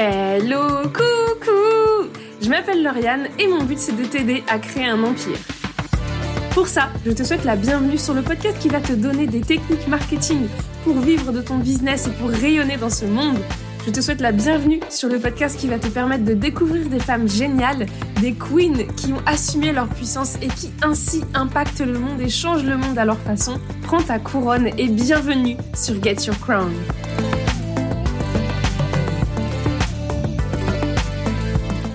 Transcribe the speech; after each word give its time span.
Hello, 0.00 0.82
coucou 0.84 2.08
Je 2.40 2.48
m'appelle 2.48 2.84
Lauriane 2.84 3.26
et 3.36 3.48
mon 3.48 3.64
but 3.64 3.80
c'est 3.80 3.96
de 3.96 4.04
t'aider 4.04 4.44
à 4.46 4.60
créer 4.60 4.86
un 4.86 5.02
empire. 5.02 5.36
Pour 6.52 6.68
ça, 6.68 6.90
je 7.04 7.10
te 7.10 7.24
souhaite 7.24 7.44
la 7.44 7.56
bienvenue 7.56 7.98
sur 7.98 8.14
le 8.14 8.22
podcast 8.22 8.56
qui 8.60 8.68
va 8.68 8.80
te 8.80 8.92
donner 8.92 9.26
des 9.26 9.40
techniques 9.40 9.88
marketing 9.88 10.46
pour 10.84 11.00
vivre 11.00 11.32
de 11.32 11.40
ton 11.40 11.58
business 11.58 12.06
et 12.06 12.10
pour 12.10 12.30
rayonner 12.30 12.76
dans 12.76 12.90
ce 12.90 13.06
monde. 13.06 13.38
Je 13.84 13.90
te 13.90 14.00
souhaite 14.00 14.20
la 14.20 14.30
bienvenue 14.30 14.78
sur 14.88 15.08
le 15.08 15.18
podcast 15.18 15.58
qui 15.58 15.66
va 15.66 15.80
te 15.80 15.88
permettre 15.88 16.24
de 16.24 16.34
découvrir 16.34 16.88
des 16.88 17.00
femmes 17.00 17.28
géniales, 17.28 17.86
des 18.20 18.34
queens 18.34 18.86
qui 18.96 19.12
ont 19.12 19.22
assumé 19.26 19.72
leur 19.72 19.88
puissance 19.88 20.36
et 20.40 20.46
qui 20.46 20.70
ainsi 20.80 21.22
impactent 21.34 21.80
le 21.80 21.98
monde 21.98 22.20
et 22.20 22.28
changent 22.28 22.62
le 22.62 22.76
monde 22.76 22.96
à 22.98 23.04
leur 23.04 23.18
façon. 23.18 23.58
Prends 23.82 24.02
ta 24.02 24.20
couronne 24.20 24.68
et 24.78 24.86
bienvenue 24.86 25.56
sur 25.74 26.00
Get 26.00 26.26
Your 26.26 26.38
Crown. 26.38 26.70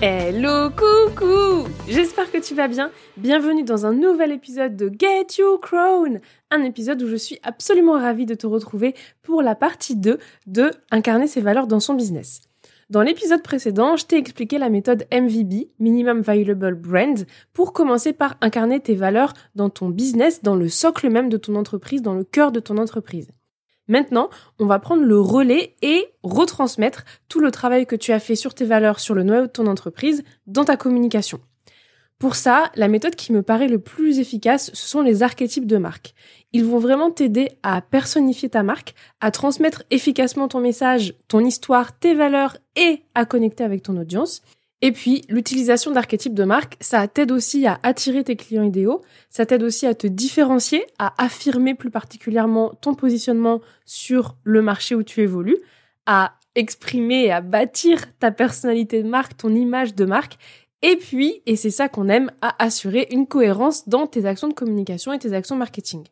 Hello, 0.06 0.68
coucou 0.68 1.66
J'espère 1.88 2.30
que 2.30 2.36
tu 2.36 2.54
vas 2.54 2.68
bien. 2.68 2.90
Bienvenue 3.16 3.64
dans 3.64 3.86
un 3.86 3.94
nouvel 3.94 4.32
épisode 4.32 4.76
de 4.76 4.92
Get 5.00 5.38
You 5.38 5.56
Crown, 5.56 6.20
un 6.50 6.62
épisode 6.62 7.00
où 7.00 7.08
je 7.08 7.16
suis 7.16 7.38
absolument 7.42 7.94
ravie 7.94 8.26
de 8.26 8.34
te 8.34 8.46
retrouver 8.46 8.94
pour 9.22 9.40
la 9.40 9.54
partie 9.54 9.96
2 9.96 10.18
de 10.46 10.70
Incarner 10.90 11.26
ses 11.26 11.40
valeurs 11.40 11.66
dans 11.66 11.80
son 11.80 11.94
business. 11.94 12.42
Dans 12.90 13.00
l'épisode 13.00 13.42
précédent, 13.42 13.96
je 13.96 14.04
t'ai 14.04 14.18
expliqué 14.18 14.58
la 14.58 14.68
méthode 14.68 15.06
MVB, 15.10 15.70
Minimum 15.78 16.20
Viable 16.20 16.74
Brand, 16.74 17.24
pour 17.54 17.72
commencer 17.72 18.12
par 18.12 18.36
incarner 18.42 18.80
tes 18.80 18.96
valeurs 18.96 19.32
dans 19.54 19.70
ton 19.70 19.88
business, 19.88 20.42
dans 20.42 20.54
le 20.54 20.68
socle 20.68 21.08
même 21.08 21.30
de 21.30 21.38
ton 21.38 21.54
entreprise, 21.54 22.02
dans 22.02 22.12
le 22.12 22.24
cœur 22.24 22.52
de 22.52 22.60
ton 22.60 22.76
entreprise. 22.76 23.28
Maintenant, 23.88 24.30
on 24.58 24.66
va 24.66 24.78
prendre 24.78 25.02
le 25.02 25.20
relais 25.20 25.76
et 25.82 26.06
retransmettre 26.22 27.04
tout 27.28 27.40
le 27.40 27.50
travail 27.50 27.86
que 27.86 27.96
tu 27.96 28.12
as 28.12 28.20
fait 28.20 28.34
sur 28.34 28.54
tes 28.54 28.64
valeurs, 28.64 29.00
sur 29.00 29.14
le 29.14 29.22
noyau 29.22 29.42
de 29.42 29.50
ton 29.50 29.66
entreprise, 29.66 30.24
dans 30.46 30.64
ta 30.64 30.76
communication. 30.76 31.40
Pour 32.18 32.36
ça, 32.36 32.70
la 32.76 32.88
méthode 32.88 33.16
qui 33.16 33.32
me 33.32 33.42
paraît 33.42 33.68
le 33.68 33.80
plus 33.80 34.18
efficace, 34.18 34.70
ce 34.72 34.86
sont 34.88 35.02
les 35.02 35.22
archétypes 35.22 35.66
de 35.66 35.76
marque. 35.76 36.14
Ils 36.52 36.64
vont 36.64 36.78
vraiment 36.78 37.10
t'aider 37.10 37.50
à 37.62 37.82
personnifier 37.82 38.48
ta 38.48 38.62
marque, 38.62 38.94
à 39.20 39.30
transmettre 39.30 39.82
efficacement 39.90 40.48
ton 40.48 40.60
message, 40.60 41.14
ton 41.28 41.44
histoire, 41.44 41.98
tes 41.98 42.14
valeurs 42.14 42.56
et 42.76 43.02
à 43.14 43.26
connecter 43.26 43.64
avec 43.64 43.82
ton 43.82 43.96
audience. 43.98 44.42
Et 44.86 44.92
puis, 44.92 45.22
l'utilisation 45.30 45.92
d'archétypes 45.92 46.34
de 46.34 46.44
marque, 46.44 46.76
ça 46.78 47.08
t'aide 47.08 47.32
aussi 47.32 47.66
à 47.66 47.80
attirer 47.82 48.22
tes 48.22 48.36
clients 48.36 48.62
idéaux, 48.62 49.00
ça 49.30 49.46
t'aide 49.46 49.62
aussi 49.62 49.86
à 49.86 49.94
te 49.94 50.06
différencier, 50.06 50.84
à 50.98 51.14
affirmer 51.16 51.74
plus 51.74 51.90
particulièrement 51.90 52.74
ton 52.82 52.92
positionnement 52.92 53.62
sur 53.86 54.36
le 54.44 54.60
marché 54.60 54.94
où 54.94 55.02
tu 55.02 55.22
évolues, 55.22 55.56
à 56.04 56.34
exprimer 56.54 57.24
et 57.24 57.32
à 57.32 57.40
bâtir 57.40 58.14
ta 58.18 58.30
personnalité 58.30 59.02
de 59.02 59.08
marque, 59.08 59.38
ton 59.38 59.54
image 59.54 59.94
de 59.94 60.04
marque, 60.04 60.36
et 60.82 60.96
puis, 60.96 61.40
et 61.46 61.56
c'est 61.56 61.70
ça 61.70 61.88
qu'on 61.88 62.10
aime, 62.10 62.30
à 62.42 62.62
assurer 62.62 63.08
une 63.10 63.26
cohérence 63.26 63.88
dans 63.88 64.06
tes 64.06 64.26
actions 64.26 64.48
de 64.48 64.52
communication 64.52 65.14
et 65.14 65.18
tes 65.18 65.32
actions 65.32 65.56
marketing. 65.56 66.04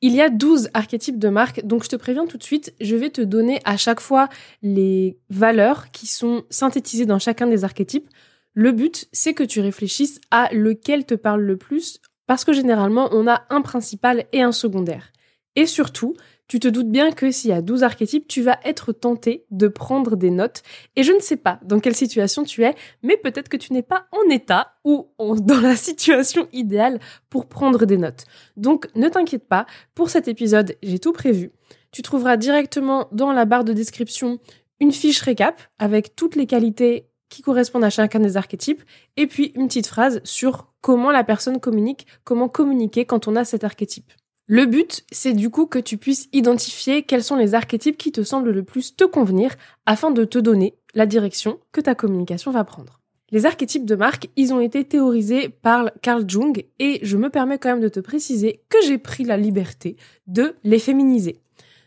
Il 0.00 0.14
y 0.14 0.20
a 0.20 0.30
12 0.30 0.70
archétypes 0.74 1.18
de 1.18 1.28
marque, 1.28 1.64
donc 1.64 1.82
je 1.82 1.88
te 1.88 1.96
préviens 1.96 2.26
tout 2.26 2.38
de 2.38 2.42
suite, 2.44 2.72
je 2.80 2.94
vais 2.94 3.10
te 3.10 3.20
donner 3.20 3.60
à 3.64 3.76
chaque 3.76 4.00
fois 4.00 4.28
les 4.62 5.18
valeurs 5.28 5.90
qui 5.90 6.06
sont 6.06 6.44
synthétisées 6.50 7.06
dans 7.06 7.18
chacun 7.18 7.48
des 7.48 7.64
archétypes. 7.64 8.08
Le 8.54 8.70
but, 8.70 9.08
c'est 9.12 9.34
que 9.34 9.42
tu 9.42 9.60
réfléchisses 9.60 10.20
à 10.30 10.52
lequel 10.52 11.04
te 11.04 11.14
parle 11.14 11.42
le 11.42 11.56
plus, 11.56 12.00
parce 12.28 12.44
que 12.44 12.52
généralement, 12.52 13.08
on 13.10 13.26
a 13.26 13.44
un 13.50 13.60
principal 13.60 14.26
et 14.32 14.42
un 14.42 14.52
secondaire. 14.52 15.12
Et 15.56 15.66
surtout, 15.66 16.14
tu 16.48 16.60
te 16.60 16.68
doutes 16.68 16.90
bien 16.90 17.12
que 17.12 17.30
s'il 17.30 17.50
y 17.50 17.52
a 17.52 17.60
12 17.60 17.82
archétypes, 17.82 18.26
tu 18.26 18.42
vas 18.42 18.58
être 18.64 18.92
tenté 18.92 19.44
de 19.50 19.68
prendre 19.68 20.16
des 20.16 20.30
notes. 20.30 20.62
Et 20.96 21.02
je 21.02 21.12
ne 21.12 21.20
sais 21.20 21.36
pas 21.36 21.60
dans 21.62 21.78
quelle 21.78 21.94
situation 21.94 22.42
tu 22.42 22.64
es, 22.64 22.74
mais 23.02 23.18
peut-être 23.18 23.50
que 23.50 23.58
tu 23.58 23.74
n'es 23.74 23.82
pas 23.82 24.06
en 24.12 24.30
état 24.30 24.72
ou 24.84 25.08
dans 25.18 25.60
la 25.60 25.76
situation 25.76 26.48
idéale 26.52 27.00
pour 27.28 27.46
prendre 27.46 27.84
des 27.84 27.98
notes. 27.98 28.24
Donc 28.56 28.88
ne 28.94 29.08
t'inquiète 29.08 29.46
pas, 29.46 29.66
pour 29.94 30.08
cet 30.10 30.26
épisode, 30.26 30.74
j'ai 30.82 30.98
tout 30.98 31.12
prévu. 31.12 31.52
Tu 31.92 32.02
trouveras 32.02 32.36
directement 32.36 33.08
dans 33.12 33.32
la 33.32 33.44
barre 33.44 33.64
de 33.64 33.72
description 33.72 34.38
une 34.80 34.92
fiche 34.92 35.20
récap 35.20 35.60
avec 35.78 36.16
toutes 36.16 36.36
les 36.36 36.46
qualités 36.46 37.08
qui 37.28 37.42
correspondent 37.42 37.84
à 37.84 37.90
chacun 37.90 38.20
des 38.20 38.38
archétypes, 38.38 38.82
et 39.18 39.26
puis 39.26 39.52
une 39.54 39.68
petite 39.68 39.86
phrase 39.86 40.20
sur 40.24 40.72
comment 40.80 41.10
la 41.10 41.24
personne 41.24 41.60
communique, 41.60 42.06
comment 42.24 42.48
communiquer 42.48 43.04
quand 43.04 43.28
on 43.28 43.36
a 43.36 43.44
cet 43.44 43.64
archétype. 43.64 44.10
Le 44.50 44.64
but, 44.64 45.04
c'est 45.12 45.34
du 45.34 45.50
coup 45.50 45.66
que 45.66 45.78
tu 45.78 45.98
puisses 45.98 46.30
identifier 46.32 47.02
quels 47.02 47.22
sont 47.22 47.36
les 47.36 47.54
archétypes 47.54 47.98
qui 47.98 48.12
te 48.12 48.22
semblent 48.22 48.50
le 48.50 48.62
plus 48.62 48.96
te 48.96 49.04
convenir 49.04 49.54
afin 49.84 50.10
de 50.10 50.24
te 50.24 50.38
donner 50.38 50.74
la 50.94 51.04
direction 51.04 51.60
que 51.70 51.82
ta 51.82 51.94
communication 51.94 52.50
va 52.50 52.64
prendre. 52.64 53.02
Les 53.30 53.44
archétypes 53.44 53.84
de 53.84 53.94
marque, 53.94 54.30
ils 54.36 54.54
ont 54.54 54.60
été 54.60 54.84
théorisés 54.84 55.50
par 55.50 55.90
Carl 56.00 56.24
Jung 56.26 56.64
et 56.78 56.98
je 57.02 57.18
me 57.18 57.28
permets 57.28 57.58
quand 57.58 57.68
même 57.68 57.82
de 57.82 57.90
te 57.90 58.00
préciser 58.00 58.62
que 58.70 58.78
j'ai 58.86 58.96
pris 58.96 59.22
la 59.22 59.36
liberté 59.36 59.96
de 60.26 60.54
les 60.64 60.78
féminiser. 60.78 61.42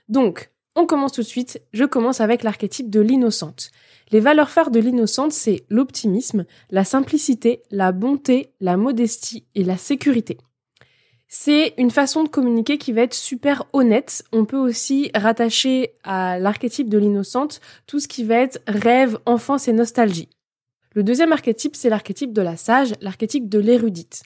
Donc, 0.07 0.51
on 0.75 0.85
commence 0.85 1.13
tout 1.13 1.21
de 1.21 1.27
suite. 1.27 1.63
Je 1.73 1.83
commence 1.83 2.21
avec 2.21 2.43
l'archétype 2.43 2.91
de 2.91 3.01
l'innocente. 3.01 3.71
Les 4.11 4.19
valeurs 4.19 4.51
phares 4.51 4.69
de 4.69 4.79
l'innocente, 4.79 5.31
c'est 5.31 5.65
l'optimisme, 5.69 6.45
la 6.69 6.83
simplicité, 6.83 7.63
la 7.71 7.91
bonté, 7.91 8.53
la 8.59 8.77
modestie 8.77 9.45
et 9.55 9.63
la 9.63 9.77
sécurité. 9.77 10.37
C'est 11.33 11.73
une 11.77 11.91
façon 11.91 12.25
de 12.25 12.29
communiquer 12.29 12.77
qui 12.77 12.91
va 12.91 13.03
être 13.03 13.13
super 13.13 13.63
honnête. 13.71 14.21
On 14.33 14.43
peut 14.43 14.57
aussi 14.57 15.11
rattacher 15.15 15.93
à 16.03 16.37
l'archétype 16.39 16.89
de 16.89 16.97
l'innocente 16.97 17.61
tout 17.87 18.01
ce 18.01 18.09
qui 18.09 18.25
va 18.25 18.35
être 18.35 18.59
rêve, 18.67 19.17
enfance 19.25 19.69
et 19.69 19.71
nostalgie. 19.71 20.27
Le 20.93 21.03
deuxième 21.03 21.31
archétype, 21.31 21.77
c'est 21.77 21.87
l'archétype 21.87 22.33
de 22.33 22.41
la 22.41 22.57
sage, 22.57 22.95
l'archétype 22.99 23.47
de 23.47 23.59
l'érudite. 23.59 24.23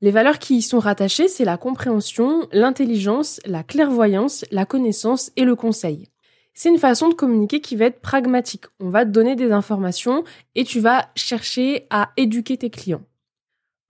Les 0.00 0.10
valeurs 0.10 0.40
qui 0.40 0.56
y 0.56 0.62
sont 0.62 0.80
rattachées, 0.80 1.28
c'est 1.28 1.44
la 1.44 1.58
compréhension, 1.58 2.48
l'intelligence, 2.50 3.38
la 3.46 3.62
clairvoyance, 3.62 4.44
la 4.50 4.66
connaissance 4.66 5.30
et 5.36 5.44
le 5.44 5.54
conseil. 5.54 6.08
C'est 6.54 6.70
une 6.70 6.78
façon 6.78 7.08
de 7.08 7.14
communiquer 7.14 7.60
qui 7.60 7.76
va 7.76 7.84
être 7.84 8.00
pragmatique. 8.00 8.64
On 8.80 8.90
va 8.90 9.04
te 9.04 9.10
donner 9.10 9.36
des 9.36 9.52
informations 9.52 10.24
et 10.56 10.64
tu 10.64 10.80
vas 10.80 11.08
chercher 11.14 11.86
à 11.90 12.10
éduquer 12.16 12.56
tes 12.56 12.68
clients. 12.68 13.04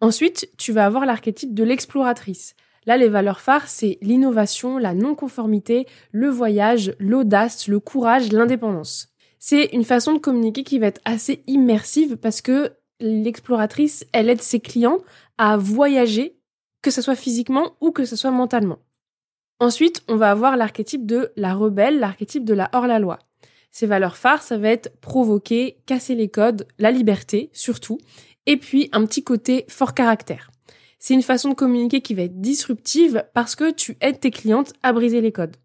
Ensuite, 0.03 0.51
tu 0.59 0.73
vas 0.73 0.85
avoir 0.85 1.07
l'archétype 1.07 1.55
de 1.55 1.63
l'exploratrice. 1.63 2.57
Là, 2.87 2.97
les 2.97 3.09
valeurs 3.09 3.39
phares, 3.39 3.69
c'est 3.69 3.99
l'innovation, 4.03 4.77
la 4.77 4.95
non-conformité, 4.95 5.87
le 6.11 6.29
voyage, 6.29 6.97
l'audace, 6.99 7.69
le 7.69 7.79
courage, 7.79 8.33
l'indépendance. 8.33 9.13
C'est 9.39 9.67
une 9.67 9.85
façon 9.85 10.13
de 10.13 10.19
communiquer 10.19 10.65
qui 10.65 10.81
va 10.81 10.89
être 10.89 11.01
assez 11.05 11.45
immersive 11.47 12.17
parce 12.17 12.41
que 12.41 12.73
l'exploratrice, 12.99 14.05
elle 14.13 14.29
aide 14.29 14.43
ses 14.43 14.59
clients 14.59 14.99
à 15.39 15.57
voyager, 15.57 16.37
que 16.83 16.91
ce 16.91 17.01
soit 17.01 17.15
physiquement 17.15 17.77
ou 17.81 17.93
que 17.93 18.05
ce 18.05 18.17
soit 18.17 18.33
mentalement. 18.33 18.81
Ensuite, 19.61 20.03
on 20.09 20.17
va 20.17 20.33
avoir 20.33 20.57
l'archétype 20.57 21.07
de 21.07 21.31
la 21.37 21.55
rebelle, 21.55 22.01
l'archétype 22.01 22.45
de 22.45 22.55
la 22.55 22.69
hors-la-loi. 22.73 23.21
Ces 23.71 23.87
valeurs 23.87 24.17
phares, 24.17 24.43
ça 24.43 24.59
va 24.59 24.69
être 24.69 25.01
provoquer, 25.01 25.79
casser 25.87 26.17
les 26.17 26.29
codes, 26.29 26.67
la 26.79 26.91
liberté, 26.91 27.49
surtout, 27.53 27.99
et 28.47 28.57
puis 28.57 28.89
un 28.93 29.05
petit 29.05 29.25
côté 29.25 29.65
fort 29.69 29.95
caractère. 29.95 30.51
C'est 30.99 31.15
une 31.15 31.23
façon 31.23 31.49
de 31.49 31.55
communiquer 31.55 32.01
qui 32.01 32.15
va 32.15 32.23
être 32.23 32.41
disruptive 32.41 33.25
parce 33.35 33.57
que 33.57 33.73
tu 33.73 33.97
aides 34.01 34.21
tes 34.21 34.31
clientes 34.31 34.73
à 34.83 34.93
briser 34.93 35.21
les 35.21 35.33
codes. 35.33 35.57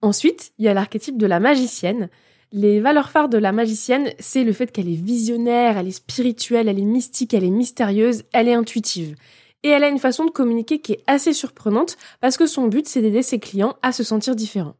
Ensuite, 0.00 0.52
il 0.58 0.64
y 0.64 0.68
a 0.68 0.74
l'archétype 0.74 1.18
de 1.18 1.26
la 1.26 1.40
magicienne. 1.40 2.08
Les 2.52 2.80
valeurs 2.80 3.10
phares 3.10 3.28
de 3.28 3.38
la 3.38 3.50
magicienne, 3.50 4.12
c'est 4.20 4.44
le 4.44 4.52
fait 4.52 4.70
qu'elle 4.70 4.88
est 4.88 5.02
visionnaire, 5.02 5.76
elle 5.76 5.88
est 5.88 5.90
spirituelle, 5.90 6.68
elle 6.68 6.78
est 6.78 6.82
mystique, 6.82 7.34
elle 7.34 7.42
est 7.42 7.50
mystérieuse, 7.50 8.22
elle 8.32 8.48
est 8.48 8.54
intuitive. 8.54 9.16
Et 9.64 9.70
elle 9.70 9.82
a 9.82 9.88
une 9.88 9.98
façon 9.98 10.24
de 10.24 10.30
communiquer 10.30 10.78
qui 10.78 10.92
est 10.92 11.02
assez 11.08 11.32
surprenante 11.32 11.96
parce 12.20 12.36
que 12.36 12.46
son 12.46 12.68
but, 12.68 12.86
c'est 12.86 13.02
d'aider 13.02 13.22
ses 13.22 13.40
clients 13.40 13.76
à 13.82 13.90
se 13.90 14.04
sentir 14.04 14.36
différents. 14.36 14.76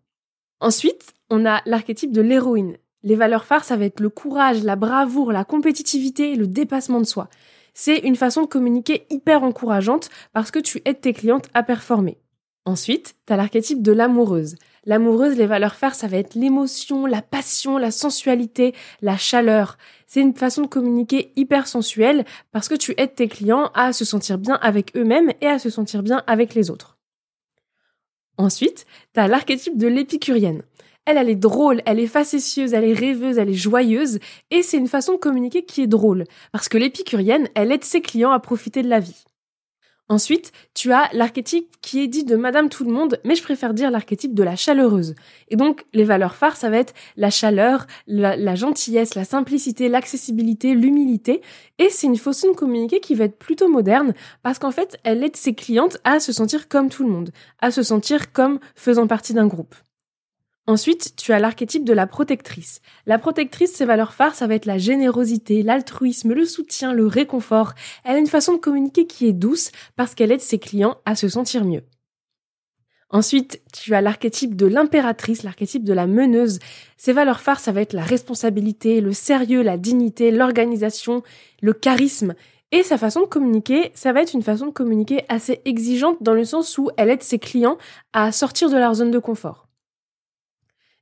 Ensuite, 0.61 1.15
on 1.29 1.45
a 1.45 1.63
l'archétype 1.67 2.13
de 2.13 2.21
l'héroïne. 2.21 2.77
Les 3.03 3.15
valeurs 3.15 3.45
phares, 3.45 3.65
ça 3.65 3.77
va 3.77 3.85
être 3.85 4.01
le 4.01 4.11
courage, 4.11 4.63
la 4.63 4.77
bravoure, 4.77 5.33
la 5.33 5.45
compétitivité 5.45 6.35
le 6.37 6.47
dépassement 6.47 7.01
de 7.01 7.07
soi. 7.07 7.29
C'est 7.75 7.99
une 7.99 8.17
façon 8.17 8.43
de 8.43 8.47
communiquer 8.47 9.07
hyper 9.11 9.43
encourageante 9.43 10.09
parce 10.33 10.51
que 10.51 10.59
tu 10.59 10.81
aides 10.85 11.01
tes 11.01 11.13
clientes 11.13 11.49
à 11.55 11.63
performer. 11.63 12.19
Ensuite, 12.65 13.15
tu 13.27 13.33
as 13.33 13.37
l'archétype 13.37 13.81
de 13.81 13.93
l'amoureuse. 13.93 14.57
L'amoureuse, 14.87 15.37
les 15.37 15.47
valeurs 15.47 15.77
phares, 15.77 15.95
ça 15.95 16.09
va 16.09 16.17
être 16.17 16.35
l'émotion, 16.35 17.07
la 17.07 17.23
passion, 17.23 17.79
la 17.79 17.93
sensualité, 17.93 18.75
la 19.03 19.17
chaleur. 19.17 19.79
C'est 20.07 20.21
une 20.21 20.35
façon 20.35 20.63
de 20.63 20.67
communiquer 20.67 21.33
hyper 21.37 21.69
sensuelle 21.69 22.25
parce 22.51 22.69
que 22.69 22.75
tu 22.75 22.95
aides 22.97 23.15
tes 23.15 23.29
clients 23.29 23.71
à 23.75 23.93
se 23.93 24.05
sentir 24.05 24.39
bien 24.39 24.55
avec 24.55 24.97
eux-mêmes 24.97 25.33
et 25.41 25.47
à 25.47 25.61
se 25.61 25.71
sentir 25.71 26.03
bien 26.03 26.25
avec 26.27 26.55
les 26.55 26.71
autres. 26.71 26.99
Ensuite, 28.37 28.85
tu 29.15 29.21
as 29.21 29.29
l'archétype 29.29 29.79
de 29.79 29.87
l'épicurienne. 29.87 30.63
Elle, 31.07 31.31
est 31.31 31.37
drôle, 31.37 31.83
elle 31.87 32.01
est 32.01 32.09
facétieuse, 32.09 32.75
elle 32.75 32.85
est 32.85 32.93
rêveuse, 32.93 33.39
elle 33.39 33.49
est 33.49 33.55
joyeuse, 33.55 34.19
et 34.51 34.63
c'est 34.63 34.77
une 34.77 34.89
façon 34.89 35.13
de 35.13 35.19
communiquer 35.19 35.65
qui 35.65 35.83
est 35.83 35.87
drôle, 35.87 36.25
parce 36.51 36.69
que 36.69 36.79
l'épicurienne, 36.79 37.49
elle 37.55 37.71
aide 37.71 37.85
ses 37.85 38.01
clients 38.01 38.33
à 38.33 38.41
profiter 38.41 38.83
de 38.83 38.89
la 38.89 38.99
vie. 38.99 39.25
Ensuite, 40.09 40.53
tu 40.73 40.93
as 40.93 41.09
l'archétype 41.13 41.69
qui 41.83 42.01
est 42.01 42.07
dit 42.07 42.23
de 42.23 42.37
Madame 42.37 42.69
Tout 42.69 42.85
le 42.85 42.93
Monde, 42.93 43.21
mais 43.25 43.35
je 43.35 43.43
préfère 43.43 43.75
dire 43.75 43.91
l'archétype 43.91 44.35
de 44.35 44.45
la 44.45 44.55
chaleureuse. 44.55 45.17
Et 45.49 45.57
donc, 45.57 45.85
les 45.95 46.05
valeurs 46.05 46.37
phares, 46.37 46.57
ça 46.57 46.71
va 46.71 46.79
être 46.79 46.95
la 47.17 47.31
chaleur, 47.31 47.89
la, 48.07 48.55
gentillesse, 48.55 49.17
la 49.17 49.25
simplicité, 49.25 49.89
l'accessibilité, 49.89 50.75
l'humilité. 50.75 51.41
Et 51.79 51.89
c'est 51.91 52.07
une 52.07 52.17
façon 52.17 52.53
de 52.53 52.57
communiquer 52.57 53.01
qui 53.01 53.17
va 53.17 53.25
être 53.25 53.39
plutôt 53.39 53.69
moderne, 53.69 54.15
parce 54.45 54.61
qu'en 54.61 54.71
fait, 54.71 54.97
elle 55.03 55.25
aide 55.25 55.37
ses 55.37 55.55
clientes 55.55 55.99
à 56.05 56.21
se 56.21 56.33
sentir 56.33 56.69
comme 56.69 56.89
tout 56.89 57.03
le 57.03 57.11
monde, 57.11 57.31
à 57.61 57.73
se 57.73 57.83
sentir 57.83 58.33
comme 58.33 58.61
faisant 58.77 59.09
partie 59.09 59.35
d'un 59.35 59.49
groupe. 59.49 59.75
Ensuite, 60.69 61.15
tu 61.17 61.33
as 61.33 61.39
l'archétype 61.39 61.85
de 61.85 61.93
la 61.93 62.09
protectrice. 62.09 62.81
La 63.07 63.21
protectrice, 63.21 63.73
ses 63.73 63.85
valeurs 63.85 64.15
phares, 64.15 64.35
ça 64.35 64.49
va 64.49 64.57
être 64.57 64.67
la 64.67 64.79
générosité, 64.79 65.63
l'altruisme, 65.63 66.33
le 66.33 66.45
soutien, 66.45 66.93
le 66.93 67.07
réconfort. 67.07 67.75
Elle 68.05 68.17
a 68.17 68.19
une 68.19 68.27
façon 68.27 68.55
de 68.55 68.59
communiquer 68.59 69.07
qui 69.07 69.29
est 69.29 69.33
douce 69.33 69.71
parce 69.95 70.17
qu'elle 70.17 70.33
aide 70.33 70.41
ses 70.41 70.59
clients 70.59 70.97
à 71.05 71.15
se 71.15 71.29
sentir 71.29 71.65
mieux. 71.65 71.85
Ensuite, 73.11 73.63
tu 73.73 73.95
as 73.95 74.01
l'archétype 74.01 74.57
de 74.57 74.67
l'impératrice, 74.67 75.45
l'archétype 75.45 75.85
de 75.85 75.93
la 75.93 76.09
meneuse. 76.09 76.59
Ses 76.97 77.13
valeurs 77.13 77.41
phares, 77.41 77.61
ça 77.61 77.71
va 77.71 77.81
être 77.81 77.93
la 77.93 78.03
responsabilité, 78.03 79.01
le 79.01 79.13
sérieux, 79.13 79.63
la 79.63 79.77
dignité, 79.77 80.33
l'organisation, 80.33 81.23
le 81.63 81.73
charisme. 81.75 82.35
Et 82.73 82.83
sa 82.83 82.99
façon 82.99 83.21
de 83.21 83.27
communiquer, 83.27 83.93
ça 83.95 84.13
va 84.13 84.23
être 84.23 84.35
une 84.35 84.43
façon 84.43 84.67
de 84.67 84.73
communiquer 84.73 85.25
assez 85.29 85.61
exigeante 85.65 86.21
dans 86.21 86.35
le 86.35 86.45
sens 86.45 86.77
où 86.79 86.91
elle 86.97 87.11
aide 87.11 87.23
ses 87.23 87.39
clients 87.39 87.79
à 88.13 88.33
sortir 88.33 88.69
de 88.69 88.77
leur 88.77 88.95
zone 88.95 89.13
de 89.13 89.21
confort. 89.21 89.66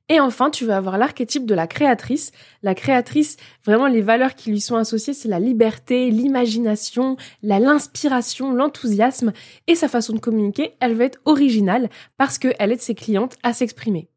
Et 0.07 0.19
enfin, 0.19 0.51
tu 0.51 0.65
vas 0.65 0.77
avoir 0.77 0.99
l'archétype 0.99 1.47
de 1.47 1.55
la 1.55 1.65
créatrice. 1.65 2.31
La 2.61 2.75
créatrice, 2.75 3.37
vraiment 3.65 3.87
les 3.87 4.01
valeurs 4.01 4.35
qui 4.35 4.51
lui 4.51 4.61
sont 4.61 4.75
associées, 4.75 5.13
c'est 5.13 5.27
la 5.27 5.39
liberté, 5.39 6.11
l'imagination, 6.11 7.17
l'inspiration, 7.41 8.53
l'enthousiasme 8.53 9.33
et 9.65 9.73
sa 9.73 9.87
façon 9.87 10.13
de 10.13 10.19
communiquer, 10.19 10.73
elle 10.79 10.93
va 10.93 11.05
être 11.05 11.19
originale 11.25 11.89
parce 12.17 12.37
qu'elle 12.37 12.71
aide 12.71 12.81
ses 12.81 12.93
clientes 12.93 13.35
à 13.41 13.53
s'exprimer. 13.53 14.09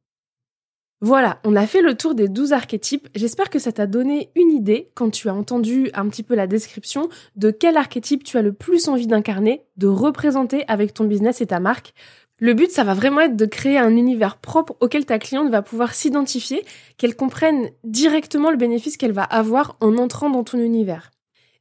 Voilà, 1.00 1.38
on 1.44 1.54
a 1.54 1.66
fait 1.68 1.80
le 1.80 1.94
tour 1.94 2.16
des 2.16 2.26
12 2.26 2.52
archétypes. 2.52 3.08
J'espère 3.14 3.50
que 3.50 3.60
ça 3.60 3.70
t'a 3.70 3.86
donné 3.86 4.30
une 4.34 4.50
idée 4.50 4.90
quand 4.94 5.10
tu 5.10 5.28
as 5.28 5.34
entendu 5.34 5.90
un 5.94 6.08
petit 6.08 6.24
peu 6.24 6.34
la 6.34 6.48
description 6.48 7.08
de 7.36 7.52
quel 7.52 7.76
archétype 7.76 8.24
tu 8.24 8.36
as 8.36 8.42
le 8.42 8.52
plus 8.52 8.88
envie 8.88 9.06
d'incarner, 9.06 9.62
de 9.76 9.86
représenter 9.86 10.64
avec 10.66 10.92
ton 10.92 11.04
business 11.04 11.40
et 11.40 11.46
ta 11.46 11.60
marque. 11.60 11.94
Le 12.40 12.54
but, 12.54 12.70
ça 12.70 12.84
va 12.84 12.94
vraiment 12.94 13.20
être 13.22 13.36
de 13.36 13.46
créer 13.46 13.78
un 13.78 13.96
univers 13.96 14.36
propre 14.36 14.76
auquel 14.80 15.04
ta 15.04 15.18
cliente 15.18 15.50
va 15.50 15.62
pouvoir 15.62 15.94
s'identifier, 15.94 16.64
qu'elle 16.96 17.16
comprenne 17.16 17.70
directement 17.82 18.50
le 18.50 18.56
bénéfice 18.56 18.96
qu'elle 18.96 19.12
va 19.12 19.24
avoir 19.24 19.76
en 19.80 19.96
entrant 19.96 20.30
dans 20.30 20.44
ton 20.44 20.58
univers. 20.58 21.10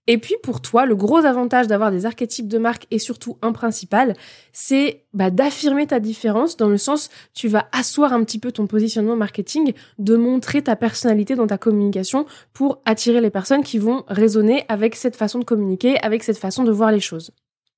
Et 0.10 0.18
puis 0.18 0.36
pour 0.42 0.62
toi, 0.62 0.86
le 0.86 0.96
gros 0.96 1.26
avantage 1.26 1.68
d'avoir 1.68 1.92
des 1.92 2.06
archétypes 2.06 2.48
de 2.48 2.58
marque 2.58 2.88
et 2.92 3.00
surtout 3.00 3.38
un 3.42 3.52
principal, 3.52 4.14
c'est 4.54 5.04
bah, 5.14 5.32
d'affirmer 5.32 5.86
ta 5.86 6.00
différence 6.00 6.56
dans 6.56 6.70
le 6.70 6.78
sens 6.78 7.10
tu 7.34 7.50
vas 7.50 7.68
asseoir 7.74 8.14
un 8.14 8.24
petit 8.24 8.40
peu 8.40 8.54
ton 8.54 8.68
positionnement 8.68 9.18
marketing, 9.18 9.74
de 10.00 10.16
montrer 10.16 10.62
ta 10.62 10.78
personnalité 10.78 11.36
dans 11.36 11.48
ta 11.48 11.58
communication 11.58 12.26
pour 12.54 12.82
attirer 12.86 13.20
les 13.20 13.32
personnes 13.32 13.64
qui 13.64 13.80
vont 13.80 14.06
résonner 14.08 14.64
avec 14.70 14.96
cette 14.96 15.18
façon 15.18 15.40
de 15.40 15.44
communiquer, 15.44 16.00
avec 16.04 16.24
cette 16.24 16.38
façon 16.38 16.64
de 16.64 16.72
voir 16.72 16.92
les 16.92 17.02
choses. 17.02 17.32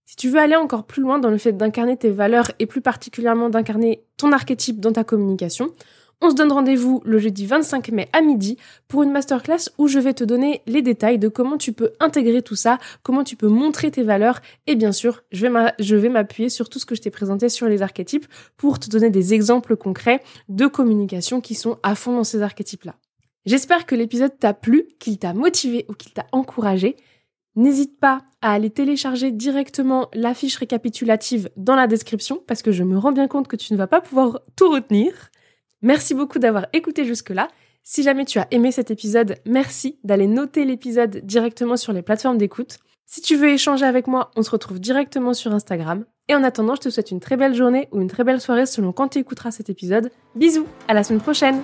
Si 0.10 0.16
tu 0.16 0.30
veux 0.30 0.40
aller 0.40 0.56
encore 0.56 0.86
plus 0.86 1.04
loin 1.04 1.20
dans 1.20 1.30
le 1.30 1.38
fait 1.38 1.52
d'incarner 1.52 1.96
tes 1.96 2.10
valeurs 2.10 2.52
et 2.58 2.66
plus 2.66 2.82
particulièrement 2.82 3.48
d'incarner 3.48 4.02
ton 4.18 4.32
archétype 4.32 4.80
dans 4.80 4.92
ta 4.92 5.04
communication, 5.04 5.70
on 6.20 6.32
se 6.32 6.36
donne 6.36 6.52
rendez-vous 6.52 7.04
le 7.06 7.20
jeudi 7.20 7.46
25 7.46 7.90
mai 7.90 8.10
à 8.12 8.22
midi 8.22 8.58
pour 8.88 9.04
une 9.04 9.12
masterclass 9.12 9.70
où 9.78 9.88
je 9.88 10.00
vais 10.00 10.16
te 10.16 10.24
donner 10.24 10.64
les 10.66 10.82
détails 10.82 11.20
de 11.20 11.28
comment 11.28 11.60
tu 11.60 11.74
peux 11.74 11.92
intégrer 12.00 12.42
tout 12.42 12.56
ça, 12.56 12.80
comment 13.04 13.24
tu 13.24 13.36
peux 13.36 13.50
montrer 13.50 13.92
tes 13.92 14.02
valeurs 14.02 14.42
et 14.66 14.74
bien 14.74 14.92
sûr, 14.92 15.22
je 15.32 15.96
vais 15.96 16.10
m'appuyer 16.10 16.50
sur 16.50 16.70
tout 16.70 16.80
ce 16.80 16.88
que 16.88 16.96
je 16.96 17.02
t'ai 17.02 17.12
présenté 17.12 17.48
sur 17.48 17.68
les 17.68 17.84
archétypes 17.84 18.26
pour 18.58 18.80
te 18.80 18.90
donner 18.90 19.12
des 19.12 19.36
exemples 19.36 19.76
concrets 19.76 20.24
de 20.48 20.66
communication 20.66 21.40
qui 21.40 21.54
sont 21.54 21.78
à 21.84 21.94
fond 21.94 22.16
dans 22.16 22.24
ces 22.24 22.42
archétypes-là. 22.42 22.96
J'espère 23.46 23.86
que 23.86 23.94
l'épisode 23.94 24.38
t'a 24.40 24.56
plu, 24.56 24.88
qu'il 25.00 25.20
t'a 25.20 25.36
motivé 25.36 25.86
ou 25.88 25.94
qu'il 25.94 26.14
t'a 26.14 26.26
encouragé. 26.32 26.96
N'hésite 27.60 28.00
pas 28.00 28.22
à 28.42 28.54
aller 28.54 28.70
télécharger 28.70 29.32
directement 29.32 30.08
la 30.14 30.34
fiche 30.34 30.56
récapitulative 30.56 31.50
dans 31.58 31.76
la 31.76 31.88
description 31.88 32.42
parce 32.48 32.62
que 32.62 32.72
je 32.72 32.86
me 32.86 32.98
rends 32.98 33.12
bien 33.12 33.28
compte 33.28 33.50
que 33.50 33.58
tu 33.58 33.74
ne 33.74 33.78
vas 33.78 33.86
pas 33.86 34.00
pouvoir 34.00 34.40
tout 34.56 34.72
retenir. 34.72 35.12
Merci 35.82 36.14
beaucoup 36.14 36.40
d'avoir 36.40 36.68
écouté 36.72 37.04
jusque-là. 37.04 37.50
Si 37.84 38.02
jamais 38.02 38.24
tu 38.24 38.40
as 38.40 38.48
aimé 38.52 38.72
cet 38.72 38.92
épisode, 38.92 39.36
merci 39.46 40.00
d'aller 40.06 40.28
noter 40.28 40.64
l'épisode 40.64 41.18
directement 41.26 41.76
sur 41.76 41.92
les 41.92 42.02
plateformes 42.02 42.38
d'écoute. 42.38 42.78
Si 43.06 43.20
tu 43.20 43.36
veux 43.36 43.50
échanger 43.50 43.86
avec 43.86 44.08
moi, 44.08 44.32
on 44.38 44.42
se 44.42 44.52
retrouve 44.52 44.80
directement 44.80 45.34
sur 45.34 45.54
Instagram. 45.54 46.06
Et 46.30 46.36
en 46.36 46.46
attendant, 46.46 46.76
je 46.76 46.82
te 46.82 46.90
souhaite 46.90 47.12
une 47.12 47.20
très 47.20 47.36
belle 47.36 47.56
journée 47.56 47.90
ou 47.92 48.00
une 48.00 48.08
très 48.08 48.24
belle 48.24 48.40
soirée 48.40 48.68
selon 48.68 48.94
quand 48.94 49.10
tu 49.10 49.20
écouteras 49.20 49.52
cet 49.52 49.70
épisode. 49.70 50.12
Bisous, 50.34 50.68
à 50.88 50.94
la 50.94 51.04
semaine 51.04 51.20
prochaine 51.20 51.62